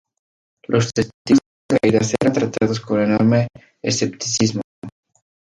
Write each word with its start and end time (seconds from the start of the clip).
Los 0.63 0.89
testigos 0.91 1.41
de 1.69 1.73
las 1.75 1.79
caídas 1.79 2.15
eran 2.19 2.33
tratados 2.33 2.79
con 2.79 3.01
enorme 3.01 3.49
escepticismo. 3.83 4.63